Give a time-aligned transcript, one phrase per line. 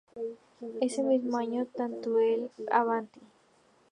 [0.81, 3.19] Ese mismo año, tanto en el "Avanti!